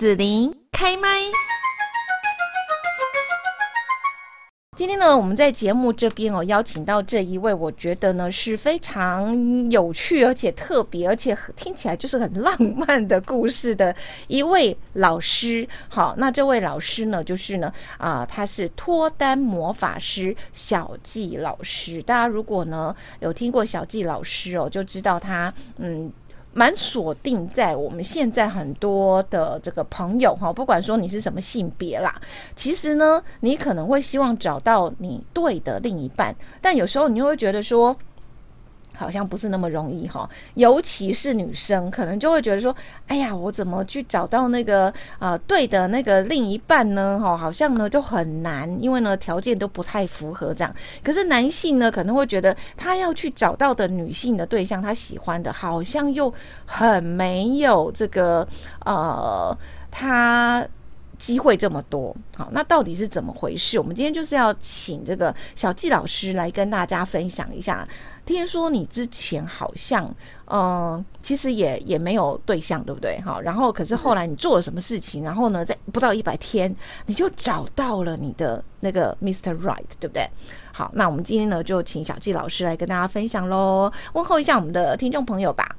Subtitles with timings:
[0.00, 1.08] 子琳开麦。
[4.74, 13.94] 今天呢，我们在节目这边哦，邀请到这一位，我觉得呢是非常有趣，而且特别，而且听起来就是很浪漫的故事的
[14.26, 15.68] 一位老师。
[15.90, 22.02] 好，那这位老师呢，就是呢，啊、他是脱单魔法师小纪老师。
[22.04, 26.10] 大家如果呢有听过小纪老师哦，就知道他嗯。
[26.52, 32.20] 蛮锁定在我们现在很多的这个朋友哈，不管说你是什么性别啦，
[32.54, 37.96] 其实呢，你可能会希望找到你对的另一半，但有时候你又会觉得说。
[39.00, 47.18] 好像不是那么容易哈，尤其是女生，可能就会觉得说，哎呀，我怎么去找到那个呃对的那个另一半呢？
[47.18, 50.74] 哈，好像呢就很难，因为呢条件都不太符合这样。
[51.02, 56.30] 可是男性呢可能会觉得，他要去找到的女性的对象，他喜欢的，好像又
[56.66, 58.46] 很没有这个
[58.84, 59.56] 呃
[59.90, 60.66] 他。
[61.18, 63.78] 机会这么多，好，那到底是怎么回事？
[63.78, 67.86] 我们今天就是要请这个小纪老师来跟大家分享一下。
[68.30, 70.04] 听说你之前好像，
[70.46, 73.20] 嗯、呃，其实也也没有对象，对不对？
[73.22, 75.24] 哈，然后可是后来你做了什么事情？
[75.24, 76.74] 然后呢，在不到一百天，
[77.06, 79.58] 你就找到了你的那个 Mr.
[79.58, 80.28] Right，对不对？
[80.72, 85.76] 好，那我们今天呢，就请小纪老师来跟大家分享喽，问候一下我们的听众朋友吧。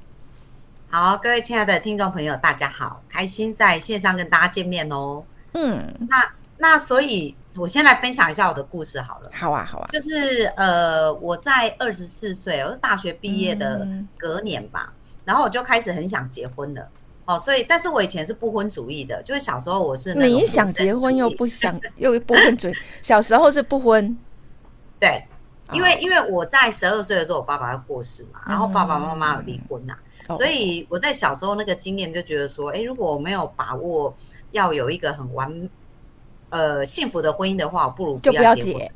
[0.89, 5.23] 好，各位亲爱的听众朋友，大家好，开心在线上跟大家见面哦。
[5.53, 9.29] 嗯，那那所以，我先来分享一下我的故事好了。
[9.33, 13.85] 好啊，好啊，就是呃，我在二十四岁，我是大学毕业的
[14.17, 16.87] 隔年吧，嗯、然后我就开始很想结婚了。
[17.25, 24.17] 哦，所以，但是我以前是不婚主义的，就是小时候我是那你想结婚又不想又不婚主义，小时候是不婚。
[24.97, 25.27] 对，
[25.73, 29.99] 因为因为我在十二岁的时候，我爸爸要过世嘛，然后爸爸妈妈有离婚呐、啊，
[30.29, 34.15] 嗯、所以我在小时候那个经验就觉得说，哎，如果我没有把握。
[34.51, 35.49] 要有一个很完，
[36.51, 38.91] 呃，幸福的婚姻的话，我不如不要结婚，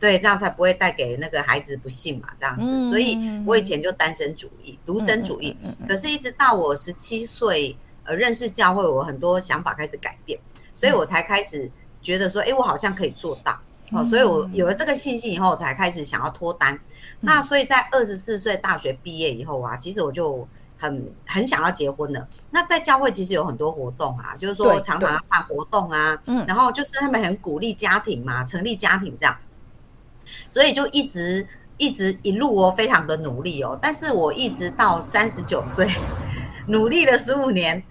[0.00, 2.68] 对，这样才不会带给那个孩子不幸嘛，这样子。
[2.68, 3.16] 嗯、所以
[3.46, 5.56] 我以前就单身主义、独身主义。
[5.62, 10.36] 嗯嗯嗯、可是，一直到我十七岁，呃，认识教会，我很多想法开始改变，
[10.74, 11.70] 所以我才开始
[12.02, 13.56] 觉得说，哎，我好像可以做到。
[13.92, 16.74] 哦，所以我有了这个信心以后，才开始想要脱单。
[16.74, 16.80] 嗯、
[17.20, 20.46] 那所以在二十四岁大学毕业以后啊，其实我就。
[20.86, 29.36] 很很想要结婚的，那在教会其实有很多活动啊，就是说常常要办活动啊，嗯，然后就是他们很鼓励家庭嘛，成立家庭这样，
[30.48, 31.46] 所以就一直
[31.76, 35.90] 一直一路哦，非常的努力哦，但是我一直到三十九岁，
[36.68, 37.82] 努力了十五年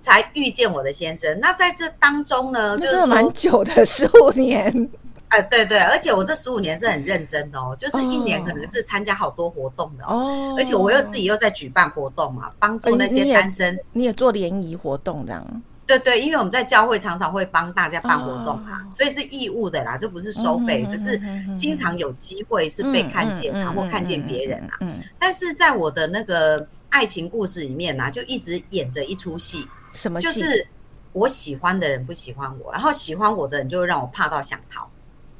[0.00, 1.38] 才遇见我的先生。
[1.40, 4.88] 那在这当中呢，就是蛮久的十五年。
[5.34, 15.62] 哎，对对，而且我这十五年是很认真的哦，就是一年可能是参加好多活动的哦，而且我又自己又在举办活动嘛，帮助那些单身，你也做联谊活动这样？
[15.86, 21.20] 对对，因为我们在教会常常会帮大家办活动哈，所以是义务的啦，就不是收费，可是
[21.56, 24.78] 经常有机会是被看见啊，或看见别人啊。
[25.18, 30.26] 但是在我的那个爱情故事里面呢，就一直演着一出戏，什么戏？
[30.26, 30.66] 就是
[31.12, 34.88] 我喜欢的人不喜欢我，然后喜欢我的人就会让我怕到想逃。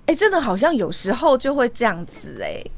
[0.06, 2.70] 哎、欸，真的好像有时候就会这样子哎、欸，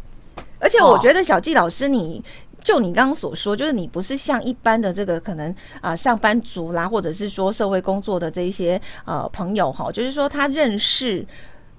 [0.61, 5.51] 而且我觉得小纪老师你，哦、就你刚刚所说，就是你不是像一般的这个可能
[5.81, 11.27] 啊、呃、上班族啦，或者是说社会工作的这一些呃朋友哈，就是说他认识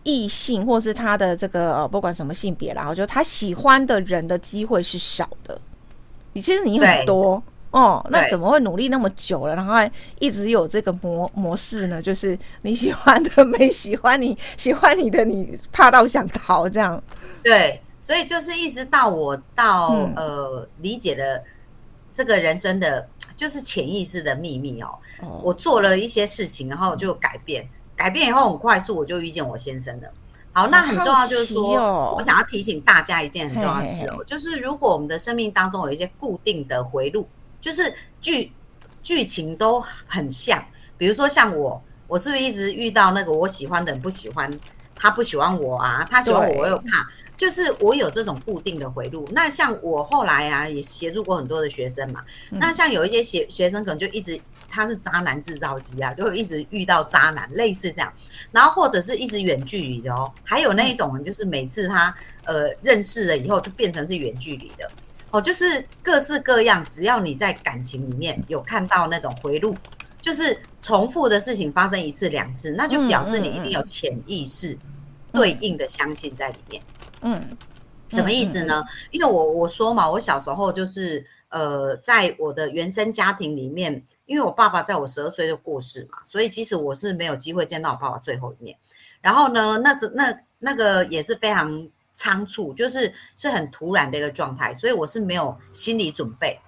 [0.03, 5.59] 异性，或是他的这个、呃、不管什么性别啦，然后就他喜欢的人的机会是少的，
[6.35, 7.41] 其实你很多。
[7.69, 12.01] 哦，那怎么会努力那么久了，然后还一直有这个模模式呢？
[12.01, 17.01] 就是你喜欢的没喜欢你，喜欢你的你怕到想逃这样。
[17.43, 21.43] 对，所以就是一直到我到、嗯、呃理解了
[22.13, 23.05] 这个人生的
[23.35, 24.87] 就是潜意识的秘密哦。
[25.21, 27.67] 哦我做了一些事情，然后就改变，
[27.97, 30.07] 改变以后很快速，我就遇见我先生了。
[30.53, 37.27] 好，那很重要就是说，哦、我想要提醒大家一件很重要的事哦，嘿嘿就是如果我们的生命当中有一些固定的回路。
[37.59, 38.51] 就是剧
[39.01, 40.63] 剧情都很像，
[40.97, 44.51] 比如说像我，我是不是一直遇到那个我喜欢的人不喜欢，
[44.95, 49.27] 他不喜欢我啊，他喜欢我我又怕，就是我有这种固定的回路。
[49.31, 54.39] 那像我后来啊也协助过很多的学生嘛，嗯、那像有一些学学生可能就一直
[54.69, 58.11] 他是渣男制造机啊，就会一直遇到渣男，类似这样，
[58.51, 64.89] 然后或者是一直远距离的哦，还有那一种就是每次他呃认识了以后就变成是远距离的。
[65.37, 69.75] 哦，就是各式各样，只要你在感情里面有看到那种回路，
[70.19, 74.75] 就是重复的事情发生一次两次，那就表示你一定有潜意识
[75.31, 76.81] 对应的相信在里面。
[77.21, 77.55] 嗯，
[78.07, 78.83] 什么意思呢？
[79.11, 88.75] 因为我我说嘛，我小时候就是呃，在我的原生家庭里面，因为我爸爸在我十二岁就过世嘛，所以其实我是没有机会见到我爸爸最后一面。
[89.21, 91.87] 然后呢，那这那那个也是非常
[92.17, 96.59] 仓促，就是是很突然的一个状态，所以我是没有心理准备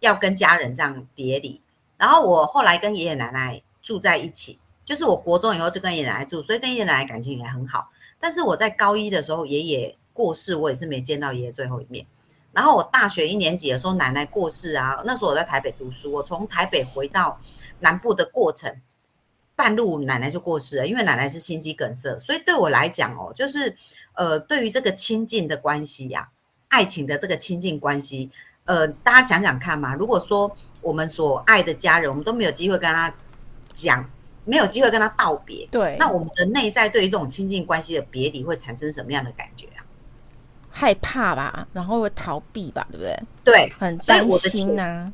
[0.00, 1.62] 要跟家人这样别离。
[1.96, 7.88] 然后我后来跟爷爷奶奶住在一起，就是我国中以后就跟爷爷奶奶住，所以跟爷爷奶奶感情也很好。
[8.18, 12.04] 但是我在高一的时候，爷爷过世，我也是没见到爷爷最后一面。
[12.52, 17.40] 然后我大学一年级的时候，奶奶过世啊，那时候我在台北读书，我从台北回到
[17.78, 18.82] 南部的过程，
[19.54, 23.74] 半路奶奶就过世了，因为奶奶是心肌梗塞，所以对我来讲哦，就是
[24.14, 26.28] 呃，对于这个亲近的关系呀、啊，
[26.68, 28.30] 爱情的这个亲近关系，
[28.64, 30.54] 呃，大家想想看嘛，如果说。
[30.82, 33.14] 我们所爱的家人，我们都没有机会跟他
[33.72, 34.04] 讲，
[34.44, 35.64] 没有机会跟他道别。
[35.70, 39.86] 对，那我们的内在对于这种亲近关系的别离会产生什么样的感觉啊？
[40.68, 43.16] 害怕吧，然后会逃避吧，对不对？
[43.44, 45.12] 对，很担心啊。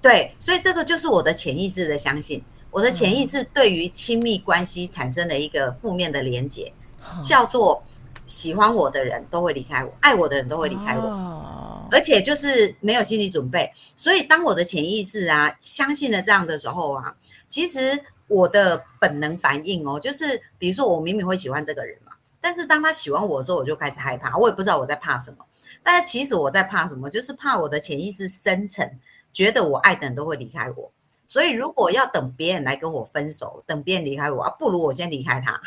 [0.00, 6.72] 对，所以这个就是我的潜意识的相信，我的潜意识对于亲密关系产生了一个负面的连结，
[7.14, 7.82] 嗯、叫做
[8.26, 11.02] 喜欢我的人都会离开我，爱我的人都会离开我。
[11.02, 11.58] 哦
[11.90, 17.14] 而且就是没有心理准备，所以当我的潜意识啊相信了这样的时候啊，
[17.50, 25.44] 其实我的本能反应哦，就是比如说我明明会喜欢这个人嘛，但是当他喜欢我的时候，我就开始害怕，我也不知道我在怕什么。
[25.82, 28.90] 但是其实我在怕什么，就是怕我的潜意识深层
[29.30, 30.90] 觉得我爱的人都会离开我，
[31.28, 35.60] 所以如果要等别人来跟我分手，等别人离开我啊，不如我先离开他。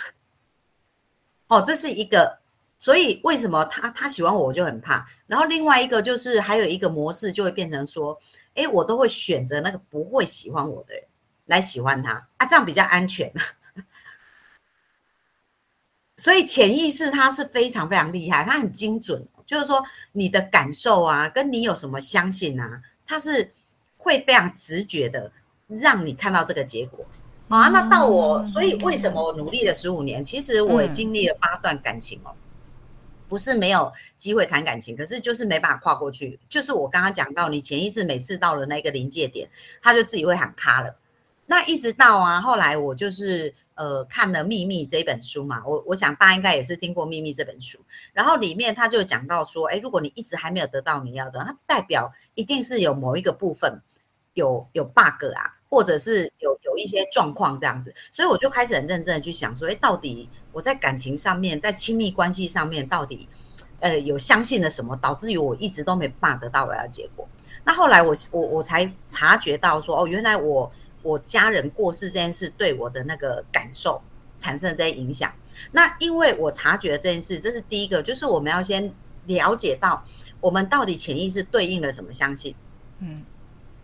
[1.49, 2.39] 哦，这是一个。
[2.85, 5.03] 所以为什么他他喜欢我，我就很怕。
[5.25, 8.15] 然后另外一个就是还有一个模式，就会变成说，
[8.53, 11.03] 哎，我都会选择那个不会喜欢我的人
[11.45, 13.33] 来喜欢他啊，这样比较安全。
[16.17, 23.51] 所以潜意识它是非常非常厉害，它很精准，就是说你的感受啊，跟你有什么相信啊，它是
[23.97, 25.31] 会非常直觉的
[25.67, 27.03] 让你看到这个结果
[27.47, 27.67] 啊。
[27.69, 32.29] 那到我，所以为什么我努力了十五年，其实我也经历了八段感情哦。
[33.35, 36.39] 不是没有机会谈感情，可是就是没办法跨过去。
[36.47, 39.49] 就是我刚刚讲到，你潜意识每次到了那个临界点，
[39.81, 40.95] 他就自己会喊卡了。
[41.45, 47.77] 那一直到啊，后来我就是呃看了《秘密》这本书嘛，我我想大家应该也是听过《秘密》这本书。
[48.13, 53.81] 然后里面他就讲到说，哎，如果你一直还没有得到你要的，它代表一定是有某一个部分
[54.33, 55.54] 有有 bug 啊。
[55.75, 63.27] 或者是有有一些状况这样子，所以我就开始很认真的去想说，哎，到底我在感情上面，在亲密关系上面，到底
[63.81, 67.27] 呃有相信了什么，导致于我一直都没办法得到我要的结果。
[67.65, 74.01] 那后来我我我才察觉到说，哦，原来我我家人过世这件事对我的那个感受
[74.37, 75.29] 产生了这些影响。
[75.73, 78.93] 那因为我察觉了这件事，这是第一个，就是我们要先
[79.25, 80.05] 了解到
[80.39, 82.55] 我们到底潜意识对应了什么相信，
[82.99, 83.25] 嗯。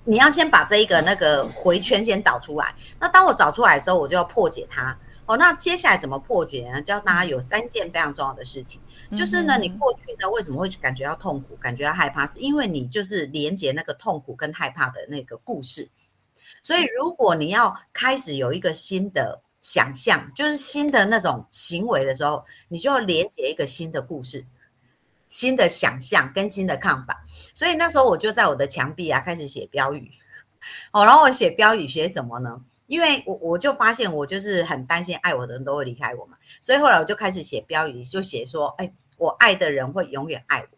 [0.03, 2.73] 你要先把这一个那个回圈先找出来。
[2.99, 4.97] 那当我找出来的时候，我就要破解它。
[5.27, 6.81] 哦，那接下来怎么破解呢？
[6.81, 8.81] 教大家有三件非常重要的事情，
[9.15, 15.89] 就是呢，你过去呢为什么会感觉到痛苦、感觉到害怕，是因为你就是连接那个痛苦跟害怕的那个故事。
[16.61, 24.45] 所以，如果你要开始有一个新的想象，就是新的那种行为的时候，你就要连接一个新的故事、
[25.29, 27.23] 新的想象跟新的看法。
[27.53, 30.11] 所以那时候我就在我的墙壁啊开始写标语，
[30.91, 32.61] 哦，然后我写标语写什么呢？
[32.87, 40.77] 因为我我就发现我就是很担心爱我的人都会离开我嘛，所以后来我就开始写标语，就写说，哎，我爱的人会永远爱我，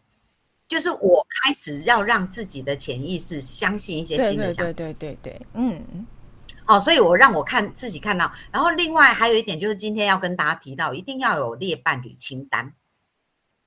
[0.68, 6.06] 就是我开始要让自己的潜意识相信一些新的想法，对对对对对，嗯，
[6.66, 12.72] 哦，所以我让我看自己看到，然后另外还有一点就是今天要跟大家提到，一定要有列伴侣清单，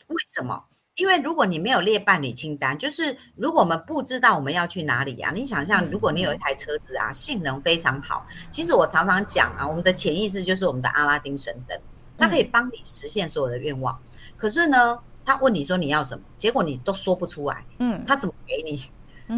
[0.08, 0.67] 为什么？
[0.98, 11.80] 因为如果你没有列伴侣清单，就是如果我们不知道我们要去哪里呀、啊，你想象如果你有一台车子啊，性能非常好，其实我常常讲啊，我们的潜意识就是我们的阿拉丁神灯，
[12.18, 13.98] 它可以帮你实现所有的愿望。
[14.36, 18.84] 可是呢，他问你说你要什么，结果你都说不出来，嗯，他怎么给你？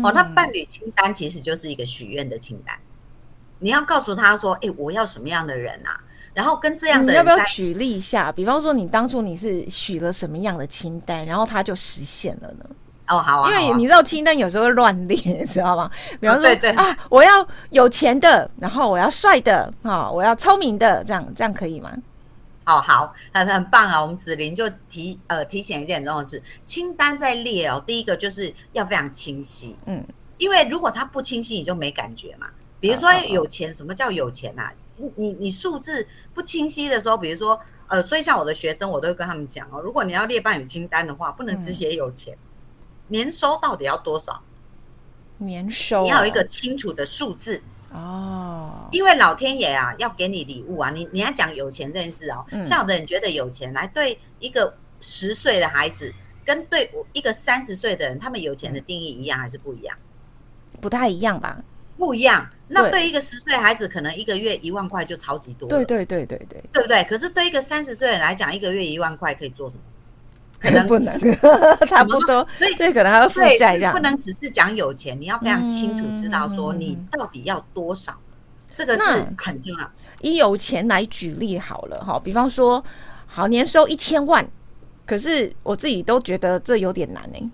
[0.01, 2.79] 哦，那伴侣清单其实就是一个许愿的清单，
[3.59, 5.99] 你要告诉他说，哎，我要什么样的人啊？
[6.33, 8.31] 然后跟这样的人，你要不要举例一下？
[8.31, 12.65] 比方说，你当初你是许了什么样的清单，然后它就实现了呢？
[13.07, 15.89] 哦，好啊，因为你知道清单有时候会乱列，你知道吗？
[16.19, 21.91] 比方说，啊，我要有钱的，然后我要帅的，啊，我要聪明的，这样这样可以吗？
[22.65, 23.99] 哦，好，很很棒啊！
[23.99, 30.05] 我们子玲就提呃提醒一件很重要的事，清单在列哦，第一个就是要非常清晰，嗯，
[30.37, 32.45] 因为如果它不清晰，你就没感觉嘛。
[32.79, 34.71] 比如说有钱，什么叫有钱啊？
[35.15, 42.45] 你你数字不清晰的时候，比如说呃，所以像我的学生，我都会跟他们讲哦，如果你要列伴侣清单的话，不能只写有钱，嗯、
[43.07, 44.41] 年收到底要多少？
[45.37, 56.13] 年收、啊、你要有一个清楚的数字哦，因为老天爷啊要给你礼物啊，你你要讲有钱这件事哦，嗯、像有的人觉得有钱来对一个十岁的孩子
[56.45, 59.97] 跟对一个三十岁的人，他们有钱的定义一样还是不一样？
[60.81, 61.57] 不太一样吧？
[61.99, 62.49] 不一样。
[62.69, 65.67] 那对一个十岁孩子，可能一个月一万块就超级多。
[65.67, 67.03] 对对对对对，对不对？
[67.03, 69.81] 可是对一个三十岁的人来讲，一个月一万块可以做什么？
[70.59, 71.19] 可能不能，
[71.87, 72.47] 差不多。
[72.57, 73.93] 所以对，可能还要负债这样。
[73.93, 78.13] 不能只是讲有钱，你要非常清楚知道说你到底要多少，
[78.75, 79.03] 这个是
[79.37, 79.91] 很重要。
[80.21, 82.83] 以有钱来举例好了哈，比方说，
[83.25, 84.45] 好年收一千万，
[85.05, 87.51] 可是我自己都觉得这有点难呢。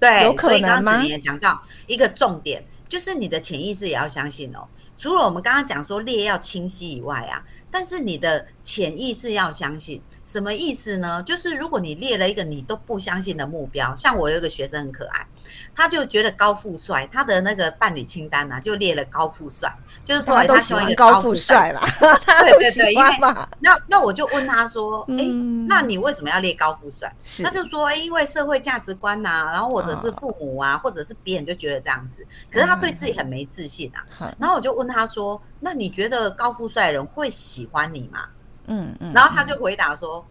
[0.00, 0.68] 对，有可能吗？
[0.76, 2.64] 刚刚子也讲到一个重点。
[2.92, 4.68] 就是你的潜意识也要相信哦。
[4.98, 11.20] 除了我们刚刚讲说列要清晰以外啊，但是你的潜意识要相信，什么意思呢？
[11.24, 15.26] 就是如果你列了一个你都不相信的目标，像我有一个学生很可爱。
[15.74, 19.72] 他就觉得高富帅，他的那个伴侣清单呢、啊，就列了高富帅，
[20.04, 21.82] 就是说他喜欢一个高富帅啦。
[22.42, 23.10] 对对对，因为
[23.58, 27.12] 那那我就问他说，哎、嗯欸，那你为什么要列高富帅？
[27.42, 34.04] 他就说，哎、欸，因为社会价值观呐、啊，然后或者是父母啊，哦、或者是别人就觉得这样子，可是他对自己很没自信啊。
[34.20, 38.28] 嗯、然后我就问他说，那你觉得高富帅的人会喜欢你吗？
[38.66, 40.18] 嗯嗯，然后他就回答说。
[40.18, 40.28] 嗯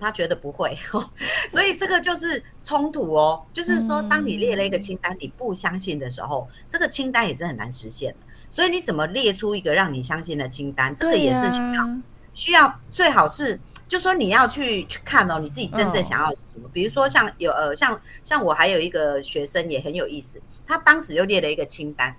[0.00, 0.78] 他觉得不会，
[1.50, 3.44] 所以这个就是冲突哦。
[3.52, 8.18] 就是说，当你列了一个清单，你不相信的时候，这个清单也是很难实现的。
[8.52, 10.94] 所以你怎么列出一个让你相信的清单？
[10.94, 11.88] 这个也是需要
[12.34, 13.58] 需要，最好是
[13.88, 16.68] 就说你要去去看哦，你自己真正想要的是什么。
[16.72, 22.14] 比如说像有呃像像我还有一个学生也很有意思，他当时就列了一个清单。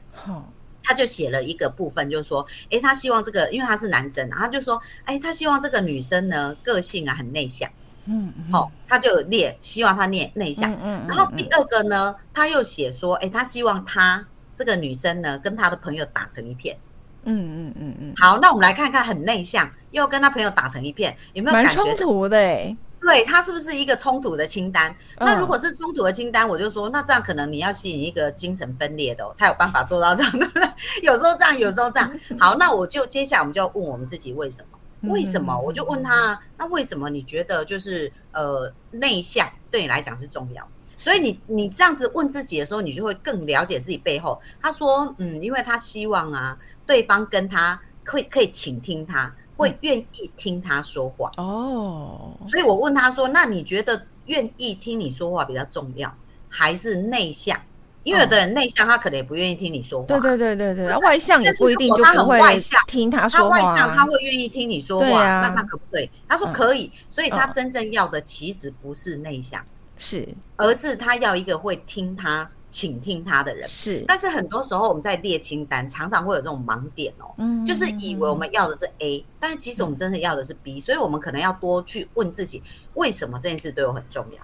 [0.84, 7.70] 他就写了一个部分，就是说，哎，他希望这个，因为他是男生，然后他就说，哎，他希望这个女生呢，个性啊很内向，
[8.06, 16.78] 嗯，好、哦，他就列希望他内内向，嗯嗯，然后第二个呢，他又写说，哎，他希望他这个女生呢，跟他的朋友打成一片，
[17.24, 22.38] 嗯嗯嗯嗯，好，那我们来看看很内向又跟他朋友打成一片，有没有感觉蛮冲突的？
[22.38, 22.76] 哎。
[23.02, 24.96] 对，它是不是一个冲突的清单？
[25.20, 30.48] 那如果是冲突的清单，我就说，那这样可能你要吸引一个精神分裂的，哦，才有办法做到这样的。
[31.02, 32.12] 有时候这样，有时候这样。
[32.40, 35.12] 好，那我就接下来我们就要问我们自己为什么？
[35.12, 35.60] 为什么？
[35.60, 40.66] 我就问他，那为什么你觉得就是呃内向对你来讲是重要？
[41.00, 44.40] 所以你你这样子问自己的时候，你就会更了解自己背后。
[44.62, 46.56] 他说，嗯，因为他希望啊，
[46.86, 49.34] 对方跟他可以可以倾听他。
[49.62, 56.12] 会愿意听他说话哦，所以我问他说：“那你觉得愿意听你说话比较重要，
[56.50, 57.58] 还是内向？
[58.04, 60.08] 因为有的人内向，他可能也不愿意听你说话。
[60.08, 62.40] 对对对对对，外向也不一定就不会
[62.88, 63.60] 听他说话。
[63.60, 66.10] 他外向，他会愿意听你说话，那他可不可以？
[66.28, 66.92] 他说可以。
[67.08, 69.64] 所以他真正要的其实不是内向。”
[70.04, 73.68] 是，而是他要一个会听他、倾听他的人。
[73.68, 82.64] 是，但是很多时候我们在列清单，常常会有这种盲点哦，嗯，就是以为我们要的是 A，但是其实我们真的要的是 B，所以我们可能要多去问自己，
[82.96, 84.42] 为什么这件事对我很重要。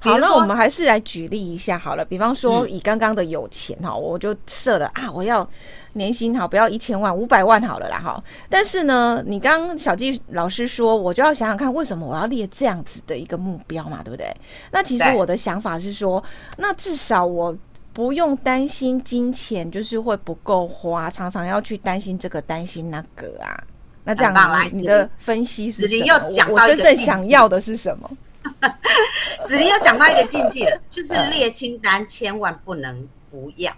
[0.00, 2.04] 好，那我们还是来举例一下好了。
[2.04, 5.48] 比方说，以刚刚的有钱哈，我就设了啊，我要
[5.94, 8.22] 年薪好，不要一千万，五百万好了啦哈。
[8.48, 14.34] 但是呢，你刚刚小纪老师说，我就要想想看，为什么我要列这样子的一个目标嘛，对不对？
[14.70, 16.22] 那其实我的想法是说，
[16.56, 17.56] 那至少我
[17.92, 23.56] 不用担心金钱就是会不够花，常常要去担心这个担心那个啊。
[24.04, 24.34] 那这样，
[24.72, 26.52] 你的分析是什么？
[26.52, 28.08] 我真正想要的是什么？
[29.44, 33.72] 子林又讲到一个禁忌了，就是列清单千万不能不要。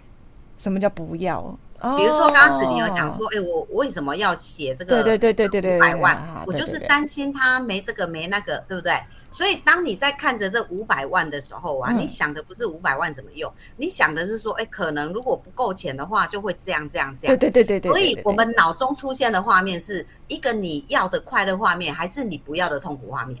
[0.57, 1.57] 什么叫不要？
[1.95, 5.01] 比如说刚刚子林有讲说，哎，我为什么要写这个？
[5.01, 9.01] 对对对对对对，五百万，我就是担心他没这个没那个，对不对？
[9.31, 17.37] 所以当你在看着这五百万的时候啊，你想的不是五百万怎么用，你想的是说，哎，可能如果不够钱的话，就会这样这样这样。
[17.37, 17.91] 对对对对对。
[17.91, 23.39] 所以我们脑中出现的画面是一个你要的快乐画面，还是你不要的痛苦画面？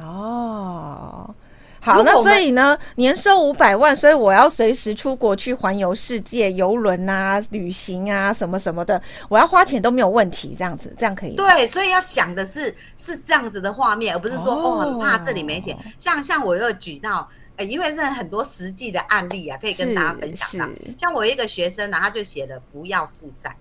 [0.00, 1.34] 哦，
[1.80, 11.34] 好，那所以呢，年收五百万，所以我要随时出国去环游世界，游轮啊、旅行啊什么什么的，我要花钱都没有问题，这样子，这样可以。
[11.34, 15.76] 对，所以要想的是是这样子的画面，而不是说哦，哦很怕这里没钱。
[15.98, 20.68] 像像我又举到，呃，因为这很多实际的案例啊，可以跟大家分享到。
[20.96, 23.56] 像我一个学生呢、啊，他就写了不要负债，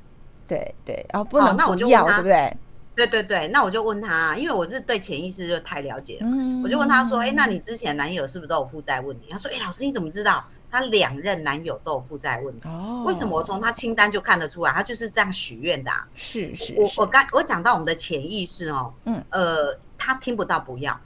[0.47, 2.55] 对对，然后不能不要，对不对？
[2.97, 12.67] 对对对，那我就问他，因为我是对潜意识就太了解了，嗯、我就问他说：“哎，那你之前男友是不是都有负债问题？”他说：“哎，老师你怎么知道他两任男友都有负债问题？
[12.67, 14.71] 哦、为什么我从他清单就看得出来？
[14.71, 16.07] 他就是这样许愿的、啊。
[16.15, 20.99] 是”是是，我我刚我讲到我们的潜意识哦，嗯呃，他听不到不要，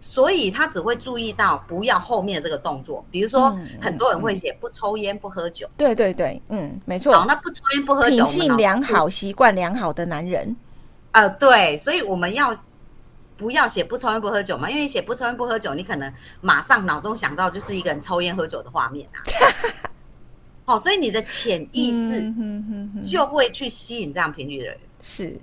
[0.00, 7.12] 所以他只会注意到不要后面这个动作，比如说很多人会写不抽烟不喝酒，对对对，嗯，没错。
[7.12, 10.56] 好，那不抽烟不喝酒，品性良好、习惯良好的男人，
[11.12, 12.54] 呃，对，所以我们要
[13.36, 14.70] 不要写不抽烟不喝酒嘛？
[14.70, 19.18] 因为写不抽烟不喝酒，你可能马上脑中想到就是一个人抽烟喝酒的画面啊。
[20.64, 22.32] 好， 所以你的潜意识
[23.04, 25.36] 就会去吸引这样频率的人，是。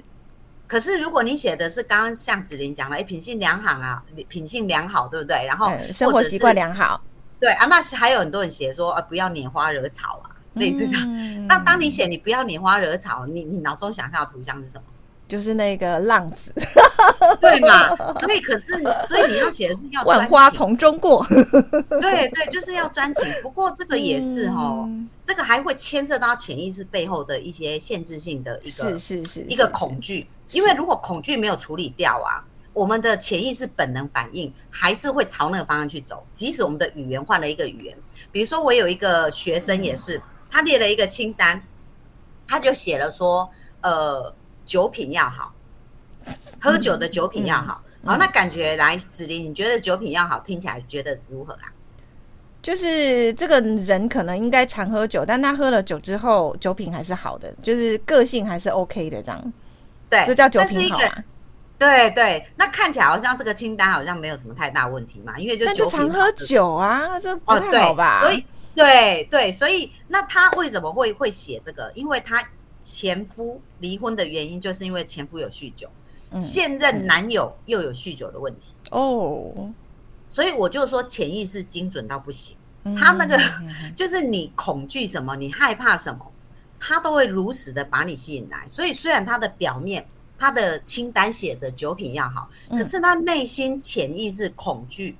[0.67, 5.45] 可是，如果你写的是刚刚像子琳讲了，哎，品性良好啊，品性良好，对不对？
[5.45, 7.01] 然后生活习惯良好，
[7.39, 11.03] 对啊，那是还有很多人写说，啊，不要拈花惹草啊，类似这样。
[11.07, 14.83] 嗯、那当你写你不要拈花惹草，你你脑中想象的图像是什么？
[15.27, 16.53] 就是那个浪子，
[17.41, 17.93] 对嘛？
[18.13, 21.25] 所以可是，所以你要写的是要万花丛中过，
[22.00, 23.25] 对对，就是要专情。
[23.41, 30.25] 不过这个也是哦，嗯、这个还会牵涉到潜意识背后的一些限制性的一个，是是是，一个恐惧。
[30.51, 32.39] 因为如果恐惧没有处理掉啊，
[32.72, 36.25] 我们的潜意识本能反应还是会朝那个方向去走。
[36.31, 37.98] 即使我们的语言换了一个语言，
[38.31, 41.62] 比如说我有一个学生也是，他列了一个清单，
[42.48, 43.50] 他就写了说，
[43.81, 44.34] 呃。
[44.67, 45.51] 酒品要好，
[46.62, 47.81] 喝酒的酒品要好。
[48.05, 51.71] 好，那感觉来子琳，你觉得酒品要好，听起来觉得如何啊？
[52.62, 59.53] 就是这个人可能应该常喝酒，但他喝了酒之后，酒品还是好的，就是个性还是 OK 的这样。
[60.09, 61.24] 对，这叫酒品好啊。
[61.79, 68.21] 对对，那看起来好像这个清单好像没有什么太大问题嘛，因为就酒常喝酒啊，这不太好吧？
[68.21, 71.91] 哦、所以对对，所以那他为什么会会写这个？
[71.95, 72.41] 因为他。
[72.89, 75.89] 前夫离婚的原因就是因为前夫有酗酒，
[76.32, 79.70] 嗯、现任男友又有酗酒的问题哦，
[80.29, 83.38] 所以我就说潜意识精准到不行，嗯、他那个
[83.94, 86.32] 就是你恐惧什么，你害怕什么，
[86.79, 88.65] 他都会如实的把你吸引来。
[88.67, 90.08] 所以虽然他的表面
[90.39, 95.17] 他的清单写着酒品要好，可是他内心潜意识恐惧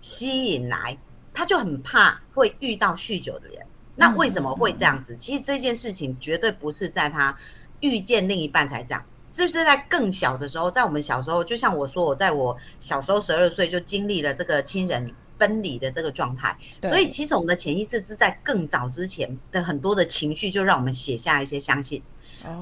[0.00, 0.96] 吸引来，
[1.34, 3.59] 他就很怕会遇到酗酒的人。
[4.00, 5.14] 那为什么会这样子？
[5.14, 7.36] 其实这件事情绝对不是在他
[7.80, 22.02] 遇见另一半才这样，就是在更小的时候，在我们小时候，就像我说，我在我小时候十二岁就经历了这个亲人分离的这个状态，所以其实我们的潜意识是在更早之前的很多的情绪，就让我们写下一些相信。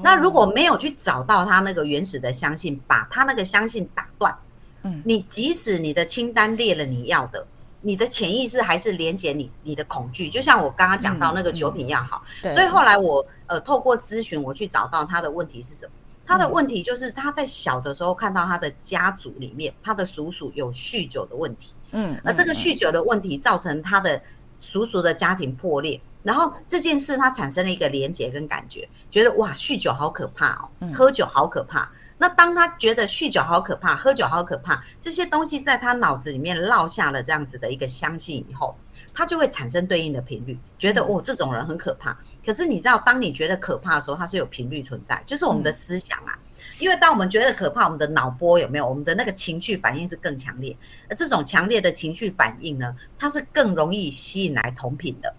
[0.03, 4.37] 那如果没有去找到他那个原始的相信，把他那个相信打断，
[4.83, 7.47] 嗯你即使你的清单列了你要的。
[7.81, 15.91] 你的潜意识还是连接你你的恐惧，就像我刚刚讲到那个酒品要好，嗯嗯、所以后来我呃透过咨询，我去找到他的问题是什么？
[16.25, 24.21] 他的问题就是他在小的时候看到他的家族里面，他的叔叔有酗酒的问题，嗯，而这个酗酒的问题造成他的
[24.59, 31.89] 叔叔的家庭破裂，然后这件事他产生了一个连接跟感觉，觉得哇，酗酒好可怕哦，喝酒好可怕。
[32.21, 38.75] 那当他觉得酗酒好可怕，喝酒好可怕，这些东西在他脑子里面烙下了这样子的一个相信以后，
[39.13, 42.15] 他就会产生对应的频率，觉得哦，这种人很可怕。
[42.45, 46.37] 可是你知道，当你觉得可怕的时候，它是有频率存在，就是我们的思想啊。
[46.77, 48.85] 因为当我们觉得可怕，我们的脑波有没有？
[48.87, 50.75] 我们的那个情绪反应是更强烈，
[51.09, 55.33] 而这种强烈的情绪反应呢，它是更容易吸引来同频的。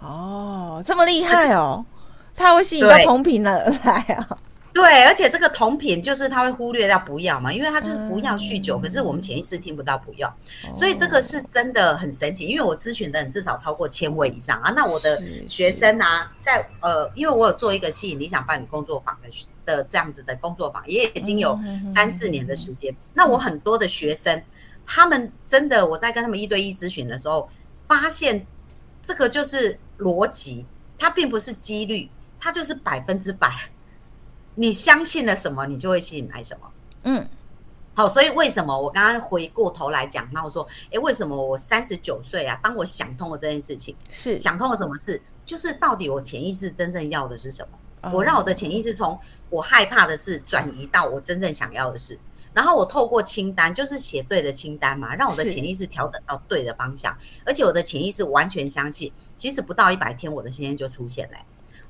[0.00, 1.84] 哦，这么厉害哦，
[2.34, 4.38] 它会吸引到同频的来啊。
[4.82, 10.28] 对，而且这个同品就是他会忽略掉不要嘛，因为他就是不要酗酒，嗯、可是我们潜意识听不到不要，
[10.66, 12.46] 嗯、所以这个是真的很神奇。
[12.46, 19.28] 因为我咨询的人至少超过千位以上啊，那我的学生啊，在呃，因为我有做一个吸引理想伴侣工作坊的
[19.64, 22.92] 的这样子的工作坊，也已经有三四年的时间。
[22.92, 24.42] 嗯、那我很多的学生，
[24.84, 27.48] 他们真的我在跟他们一对一咨询的时候，
[27.86, 28.44] 发现
[29.00, 30.66] 这个就是逻辑，
[30.98, 33.52] 它并不是几率，它就是百分之百。
[34.54, 36.70] 你相信了什么，你就会吸引来什么。
[37.04, 37.28] 嗯，
[37.94, 42.58] 好，所以为什么我刚刚回过头来讲，那我说，诶，为什么我三十九岁啊？
[42.62, 45.20] 当我想通了这件事情，是想通了什么事？
[45.44, 48.10] 就是到底我潜意识真正要的是什么？
[48.12, 52.18] 我让我的潜意识从我害怕的事转移到我真正想要的事，
[52.52, 61.38] 然后我透过清单，就是写对的清单嘛，让我的潜意识调整到对的方向，而且我的潜意识完全相信，其实不到一百天，我的先生就出现了。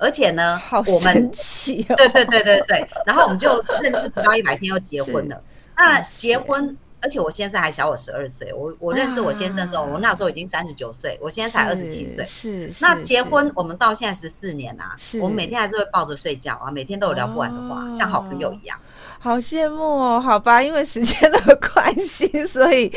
[0.02, 5.40] 而且呢，好神奇哦，对对对对对，然后我们就认识不到一百天又结婚了。
[5.78, 8.52] 那结婚，而且我先生还小我十二岁。
[8.52, 12.24] 我我认识我先生的时候，我那时候已经三十九岁，我现在才二十七岁。
[12.24, 12.68] 是。
[12.80, 18.76] 那结婚我们到现在十四年啊，我们每天还是会抱着睡觉啊，每天都有聊不完的话，像好朋友一样。
[19.20, 22.92] 好羡慕哦，好吧，因为时间的关系，所以。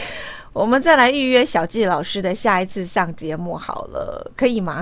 [0.55, 4.81] 我们再来预约小纪老师的下一次上节目好了，可以吗？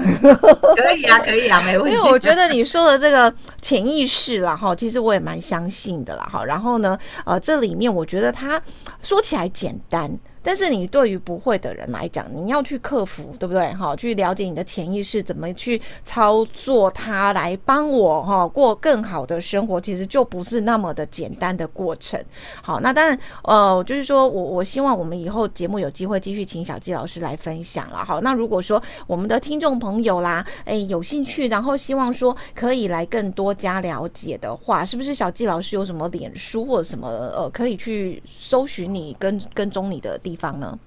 [0.76, 1.98] 可以啊， 可以啊，没问题。
[1.98, 6.46] 因为我觉得你说的这个潜意识啦，哈，其实我也蛮相信的啦，哈。
[6.46, 8.62] 然后呢，呃，这里面我觉得它
[9.02, 13.74] 说起来简单，但是你对于不会的人来讲，你要去克服，对不对？
[13.74, 22.22] 哈，去了解你的潜意识，怎么去操作它来帮我哈过更好的生活，其实就不是那么的简单的过程。
[22.62, 28.04] 好，那当然，呃，就是说我我希望我们以后节目有机会继续请小纪老师来分享了。
[28.04, 40.78] 好，那如果说我们的听众朋友啦，哎，有兴趣，然后希望说可以来更多加了解的话，是不是小纪老师有什么脸书或者什么呃可以去搜寻你跟跟踪你的地方呢？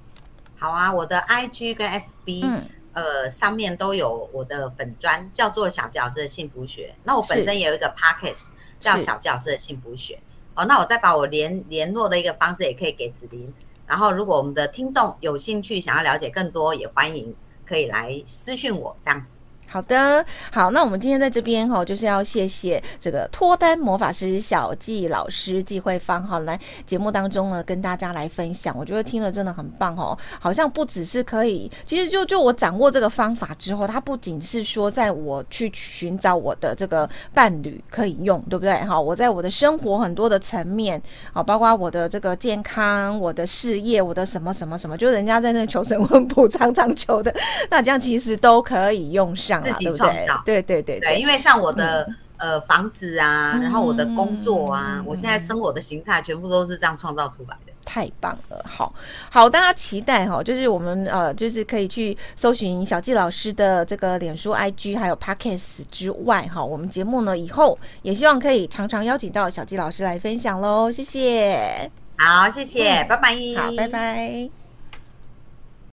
[0.59, 6.95] 好啊，我的 IG 跟 FB，嗯，呃，上面都有我的粉砖，叫做小吉老师的幸福学。
[7.05, 10.19] 那我本身也有一个 Podcast 叫小吉老师的幸福学。
[10.55, 13.53] 哦，那我再把我联联络的一个方式也可以给子琳。
[13.87, 17.35] 然后，如果我们的听众有兴趣想要了解更多，也欢迎
[17.67, 19.37] 可以来私讯我这样子。
[19.69, 38.99] 好的，好，那我们今天在这边哈，就是要谢谢这个脱单魔法师小纪老师纪慧芳哈，来节目当中呢跟大家来分享，我觉得听了真的很棒哦，好像不只是可以，其实就就我掌握这个方法之后，它不仅是说在我去寻找我的这个伴侣可以用，对不对哈？
[38.99, 41.01] 我在我的生活很多的层面
[41.33, 47.35] 啊，包括我的这个健康、我的事业、我的什么什么什么，就人家在那求神问卜、 常常求的，
[47.69, 49.56] 那这样其实都可以用上。
[49.61, 58.65] 自己创造，对对对对，因为像我的呃房子啊，然后我的工作啊，我现在生活的形态全部都是这样创造出来的，太棒了！
[58.69, 58.93] 好，
[59.31, 74.66] 好，大家期待哈，就是我们呃，就是可以去搜寻小纪老师的这个脸书、IG 还有 Podcast 之外哈，我们节目呢以后也希望可以常常邀请到小纪老师来分享喽，谢谢，好，谢谢，拜拜，好，拜拜。